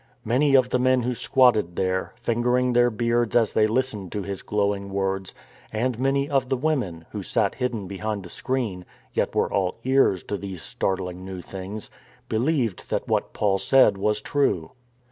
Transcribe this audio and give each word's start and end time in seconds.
Many 0.25 0.55
of 0.55 0.69
the 0.69 0.79
men 0.79 1.03
who 1.03 1.13
squatted 1.13 1.75
there, 1.75 2.11
fingering 2.19 2.73
their 2.73 2.89
beards 2.89 3.35
as 3.35 3.53
they 3.53 3.67
listened 3.67 4.11
to 4.13 4.23
his 4.23 4.41
glowing 4.41 4.89
words, 4.89 5.35
and 5.71 5.99
many 5.99 6.27
of 6.27 6.49
the 6.49 6.57
women, 6.57 7.05
who 7.11 7.21
sat 7.21 7.53
hidden 7.53 7.85
behind 7.85 8.23
the 8.23 8.29
screen 8.29 8.83
yet 9.13 9.35
were 9.35 9.53
all 9.53 9.75
ears 9.83 10.23
to 10.23 10.37
these 10.37 10.63
startling 10.63 11.23
new 11.23 11.39
things, 11.43 11.91
believed 12.29 12.89
that 12.89 13.07
what 13.07 13.31
Paul 13.33 13.59
said 13.59 13.95
was 13.95 14.21
true. 14.21 14.71